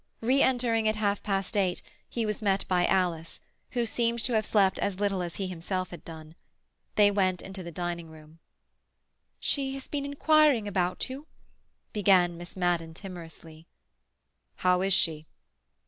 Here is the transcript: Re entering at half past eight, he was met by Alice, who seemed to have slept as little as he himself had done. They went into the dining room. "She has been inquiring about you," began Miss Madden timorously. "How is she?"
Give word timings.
Re 0.21 0.41
entering 0.41 0.87
at 0.87 0.95
half 0.95 1.21
past 1.21 1.55
eight, 1.55 1.83
he 2.09 2.25
was 2.25 2.41
met 2.41 2.67
by 2.67 2.87
Alice, 2.87 3.39
who 3.73 3.85
seemed 3.85 4.17
to 4.23 4.33
have 4.33 4.47
slept 4.47 4.79
as 4.79 4.99
little 4.99 5.21
as 5.21 5.35
he 5.35 5.45
himself 5.45 5.91
had 5.91 6.03
done. 6.03 6.33
They 6.95 7.11
went 7.11 7.43
into 7.43 7.61
the 7.61 7.71
dining 7.71 8.09
room. 8.09 8.39
"She 9.39 9.75
has 9.75 9.87
been 9.87 10.03
inquiring 10.03 10.67
about 10.67 11.07
you," 11.07 11.27
began 11.93 12.35
Miss 12.35 12.57
Madden 12.57 12.95
timorously. 12.95 13.67
"How 14.55 14.81
is 14.81 14.93
she?" 14.95 15.27